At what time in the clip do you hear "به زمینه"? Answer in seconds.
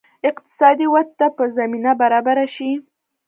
1.35-1.91